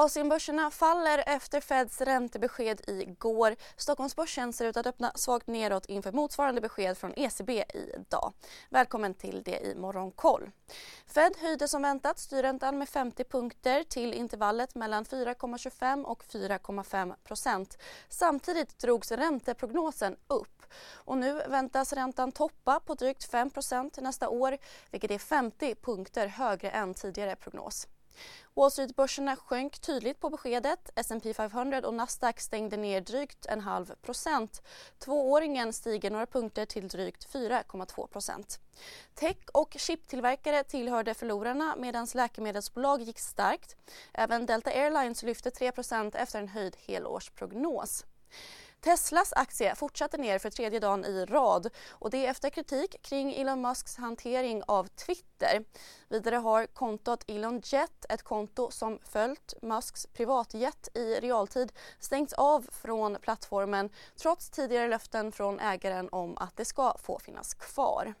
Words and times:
Asienbörserna 0.00 0.70
faller 0.70 1.24
efter 1.26 1.60
Feds 1.60 2.00
räntebesked 2.00 2.80
igår. 2.86 3.56
Stockholmsbörsen 3.76 4.52
ser 4.52 4.66
ut 4.66 4.76
att 4.76 4.86
öppna 4.86 5.12
svagt 5.14 5.46
neråt 5.46 5.86
inför 5.86 6.12
motsvarande 6.12 6.60
besked 6.60 6.98
från 6.98 7.12
ECB 7.16 7.64
idag. 7.94 8.32
Välkommen 8.70 9.14
till 9.14 9.42
det 9.42 9.58
i 9.58 9.74
Morgonkoll. 9.74 10.50
Fed 11.06 11.36
höjde 11.40 11.68
som 11.68 11.82
väntat 11.82 12.18
styrräntan 12.18 12.78
med 12.78 12.88
50 12.88 13.24
punkter 13.24 13.84
till 13.84 14.14
intervallet 14.14 14.74
mellan 14.74 15.04
4,25 15.04 16.04
och 16.04 16.24
4,5 16.24 17.14
procent. 17.24 17.78
Samtidigt 18.08 18.78
drogs 18.78 19.12
ränteprognosen 19.12 20.16
upp 20.26 20.62
och 20.92 21.18
nu 21.18 21.42
väntas 21.48 21.92
räntan 21.92 22.32
toppa 22.32 22.80
på 22.80 22.94
drygt 22.94 23.32
5% 23.32 24.00
nästa 24.00 24.28
år 24.28 24.58
vilket 24.90 25.10
är 25.10 25.18
50 25.18 25.74
punkter 25.74 26.26
högre 26.26 26.70
än 26.70 26.94
tidigare 26.94 27.36
prognos. 27.36 27.86
Wall 28.54 28.70
Street-börserna 28.70 29.36
sjönk 29.36 29.78
tydligt 29.78 30.20
på 30.20 30.30
beskedet. 30.30 30.90
S&P 30.94 31.34
500 31.34 31.80
och 31.86 31.94
Nasdaq 31.94 32.40
stängde 32.40 32.76
ner 32.76 33.00
drygt 33.00 33.46
en 33.46 33.60
halv 33.60 33.94
procent. 34.02 34.62
Tvååringen 34.98 35.72
stiger 35.72 36.10
några 36.10 36.26
punkter 36.26 36.66
till 36.66 36.88
drygt 36.88 37.32
4,2 37.32 38.06
procent. 38.06 38.60
Tech 39.14 39.36
och 39.52 39.76
chiptillverkare 39.78 40.64
tillhörde 40.64 41.14
förlorarna 41.14 41.76
medan 41.76 42.06
läkemedelsbolag 42.14 43.02
gick 43.02 43.18
starkt. 43.18 43.76
Även 44.12 44.46
Delta 44.46 44.70
Airlines 44.70 45.22
lyfte 45.22 45.50
3% 45.50 46.16
efter 46.16 46.38
en 46.38 46.48
höjd 46.48 46.76
helårsprognos. 46.86 48.04
Teslas 48.80 49.32
aktie 49.32 49.74
fortsatte 49.74 50.16
ner 50.16 50.38
för 50.38 50.50
tredje 50.50 50.80
dagen 50.80 51.04
i 51.04 51.24
rad 51.24 51.70
och 51.90 52.10
det 52.10 52.26
efter 52.26 52.50
kritik 52.50 53.02
kring 53.02 53.34
Elon 53.34 53.60
Musks 53.60 53.96
hantering 53.96 54.62
av 54.66 54.86
Twitter. 54.86 55.64
Vidare 56.08 56.36
har 56.36 56.66
kontot 56.66 57.24
Elon 57.26 57.60
Jet, 57.64 58.06
ett 58.08 58.22
konto 58.22 58.70
som 58.70 58.98
följt 59.04 59.54
Musks 59.62 60.06
privatjet 60.06 60.88
i 60.94 61.14
realtid, 61.14 61.72
stängts 61.98 62.32
av 62.32 62.66
från 62.72 63.16
plattformen 63.20 63.90
trots 64.16 64.50
tidigare 64.50 64.88
löften 64.88 65.32
från 65.32 65.60
ägaren 65.60 66.08
om 66.12 66.36
att 66.38 66.56
det 66.56 66.64
ska 66.64 66.94
få 66.98 67.18
finnas 67.18 67.54
kvar. 67.54 68.14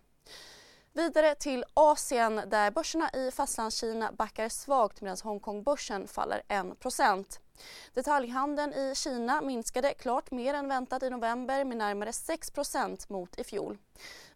Vidare 0.92 1.34
till 1.34 1.64
Asien 1.74 2.40
där 2.46 2.70
börserna 2.70 3.10
i 3.10 3.30
Fastlandskina 3.30 4.12
backar 4.12 4.48
svagt 4.48 5.00
medan 5.00 5.16
Hongkongbörsen 5.22 6.08
faller 6.08 6.42
1% 6.48 7.24
Detaljhandeln 7.94 8.72
i 8.72 8.94
Kina 8.94 9.40
minskade 9.40 9.94
klart 9.94 10.30
mer 10.30 10.54
än 10.54 10.68
väntat 10.68 11.02
i 11.02 11.10
november 11.10 11.64
med 11.64 11.76
närmare 11.76 12.10
6% 12.10 13.12
mot 13.12 13.38
i 13.38 13.44
fjol. 13.44 13.78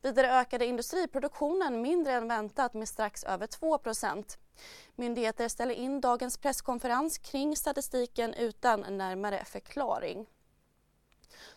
Vidare 0.02 0.40
ökade 0.40 0.66
industriproduktionen 0.66 1.82
mindre 1.82 2.12
än 2.12 2.28
väntat 2.28 2.74
med 2.74 2.88
strax 2.88 3.24
över 3.24 3.46
2% 3.46 4.38
Myndigheter 4.94 5.48
ställer 5.48 5.74
in 5.74 6.00
dagens 6.00 6.38
presskonferens 6.38 7.18
kring 7.18 7.56
statistiken 7.56 8.34
utan 8.34 8.80
närmare 8.80 9.44
förklaring. 9.44 10.26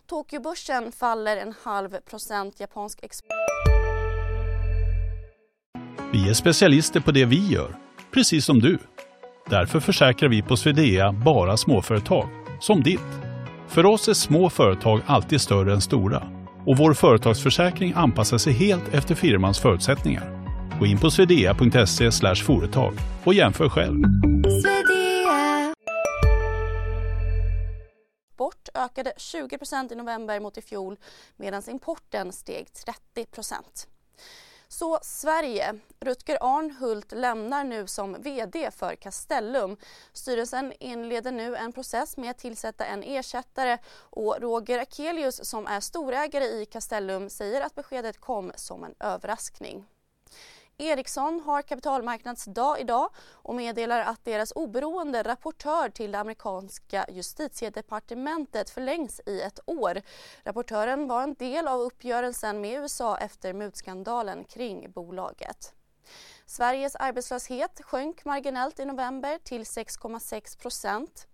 Tokyobörsen 0.06 0.92
faller 0.92 1.36
en 1.36 1.52
halv 1.52 2.00
procent 2.00 2.60
japansk 2.60 3.02
export. 3.02 3.27
Vi 6.12 6.28
är 6.28 6.34
specialister 6.34 7.00
på 7.00 7.10
det 7.10 7.24
vi 7.24 7.46
gör, 7.48 7.76
precis 8.10 8.44
som 8.44 8.58
du. 8.60 8.78
Därför 9.50 9.80
försäkrar 9.80 10.28
vi 10.28 10.42
på 10.42 10.56
Swedea 10.56 11.12
bara 11.12 11.56
småföretag, 11.56 12.28
som 12.60 12.82
ditt. 12.82 13.00
För 13.68 13.86
oss 13.86 14.08
är 14.08 14.14
små 14.14 14.50
företag 14.50 15.00
alltid 15.06 15.40
större 15.40 15.72
än 15.72 15.80
stora 15.80 16.22
och 16.66 16.76
vår 16.76 16.94
företagsförsäkring 16.94 17.92
anpassar 17.96 18.38
sig 18.38 18.52
helt 18.52 18.94
efter 18.94 19.14
firmans 19.14 19.58
förutsättningar. 19.58 20.44
Gå 20.78 20.86
in 20.86 20.98
på 20.98 21.10
swedea.se 21.10 22.10
företag 22.34 22.94
och 23.24 23.34
jämför 23.34 23.68
själv. 23.68 24.04
Export 28.38 28.68
ökade 28.74 29.12
20% 29.16 29.92
i 29.92 29.96
november 29.96 30.40
mot 30.40 30.58
i 30.58 30.62
fjol 30.62 30.96
medan 31.36 31.62
importen 31.70 32.32
steg 32.32 32.66
30 32.72 33.26
så 34.68 34.98
Sverige. 35.02 35.78
Rutger 36.00 36.38
Arnhult 36.40 37.12
lämnar 37.12 37.64
nu 37.64 37.86
som 37.86 38.22
VD 38.22 38.70
för 38.70 38.94
Castellum. 38.94 39.76
Styrelsen 40.12 40.72
inleder 40.80 41.32
nu 41.32 41.56
en 41.56 41.72
process 41.72 42.16
med 42.16 42.30
att 42.30 42.38
tillsätta 42.38 42.84
en 42.84 43.02
ersättare 43.02 43.78
och 43.88 44.36
Roger 44.40 44.78
Akelius 44.78 45.48
som 45.48 45.66
är 45.66 45.80
storägare 45.80 46.44
i 46.44 46.66
Castellum 46.66 47.30
säger 47.30 47.60
att 47.60 47.74
beskedet 47.74 48.20
kom 48.20 48.52
som 48.56 48.84
en 48.84 48.94
överraskning. 49.00 49.84
Ericsson 50.80 51.40
har 51.40 51.62
kapitalmarknadsdag 51.62 52.80
idag 52.80 53.10
och 53.32 53.54
meddelar 53.54 54.00
att 54.00 54.24
deras 54.24 54.52
oberoende 54.52 55.22
rapportör 55.22 55.88
till 55.88 56.12
det 56.12 56.18
amerikanska 56.18 57.06
justitiedepartementet 57.08 58.70
förlängs 58.70 59.20
i 59.26 59.40
ett 59.40 59.60
år. 59.66 60.02
Rapportören 60.44 61.08
var 61.08 61.22
en 61.22 61.34
del 61.34 61.68
av 61.68 61.80
uppgörelsen 61.80 62.60
med 62.60 62.80
USA 62.80 63.18
efter 63.18 63.52
mutskandalen 63.52 64.44
kring 64.44 64.90
bolaget. 64.90 65.74
Sveriges 66.46 66.96
arbetslöshet 66.96 67.80
sjönk 67.84 68.24
marginellt 68.24 68.78
i 68.78 68.84
november 68.84 69.38
till 69.44 69.62
6,6 69.62 70.58
procent. 70.58 71.26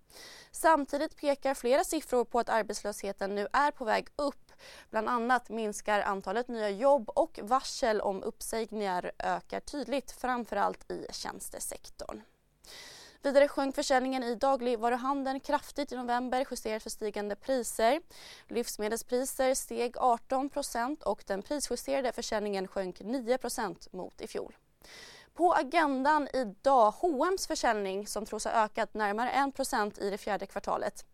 Samtidigt 0.51 1.17
pekar 1.17 1.55
flera 1.55 1.85
siffror 1.85 2.25
på 2.25 2.39
att 2.39 2.49
arbetslösheten 2.49 3.35
nu 3.35 3.49
är 3.53 3.71
på 3.71 3.85
väg 3.85 4.09
upp 4.17 4.45
Bland 4.91 5.09
annat 5.09 5.49
minskar 5.49 6.01
antalet 6.01 6.49
nya 6.49 6.71
jobb 6.71 7.11
och 7.11 7.41
varsel 7.43 8.01
om 8.01 8.23
uppsägningar 8.23 9.13
ökar 9.19 9.61
tydligt, 9.61 10.13
framförallt 10.13 10.91
i 10.91 11.07
tjänstesektorn. 11.11 12.23
Vidare 13.23 13.49
sjönk 13.49 13.75
försäljningen 13.75 14.23
i 14.23 14.35
dagligvaruhandeln 14.35 15.41
kraftigt 15.41 15.93
i 15.93 15.97
november 15.97 16.47
justerat 16.51 16.83
för 16.83 16.91
stigande 16.91 17.37
priser. 17.37 18.01
Livsmedelspriser 18.49 19.55
steg 19.55 19.97
18% 19.97 21.03
och 21.03 21.25
den 21.27 21.43
prisjusterade 21.43 22.13
försäljningen 22.13 22.69
sjönk 22.69 23.01
9% 23.01 23.89
mot 23.91 24.21
i 24.21 24.27
fjol. 24.27 24.57
På 25.34 25.53
agendan 25.53 26.28
idag 26.33 26.91
H&M's 26.91 27.47
försäljning 27.49 28.06
som 28.06 28.27
tros 28.27 28.45
ha 28.45 28.53
ökat 28.53 28.95
närmare 28.95 29.31
1% 29.31 30.00
i 30.00 30.11
det 30.11 30.19
fjärde 30.19 30.47
kvartalet. 30.47 31.05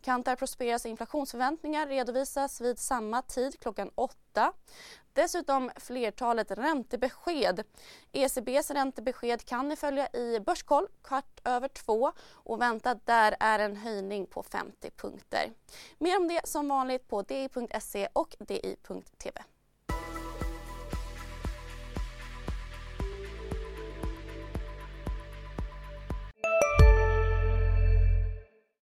Kantar 0.00 0.36
Prosperas 0.36 0.86
inflationsförväntningar 0.86 1.86
redovisas 1.86 2.60
vid 2.60 2.78
samma 2.78 3.22
tid 3.22 3.60
klockan 3.60 3.90
8. 3.94 4.52
Dessutom 5.12 5.70
flertalet 5.76 6.50
räntebesked. 6.50 7.64
ECBs 8.12 8.70
räntebesked 8.70 9.44
kan 9.44 9.68
ni 9.68 9.76
följa 9.76 10.08
i 10.12 10.40
Börskoll 10.40 10.86
kvart 11.02 11.40
över 11.44 11.68
två 11.68 12.12
och 12.32 12.60
väntat 12.60 13.06
där 13.06 13.36
är 13.40 13.58
en 13.58 13.76
höjning 13.76 14.26
på 14.26 14.42
50 14.42 14.90
punkter. 14.90 15.52
Mer 15.98 16.16
om 16.16 16.28
det 16.28 16.40
som 16.44 16.68
vanligt 16.68 17.08
på 17.08 17.22
di.se 17.22 18.08
och 18.12 18.36
di.tv. 18.38 19.42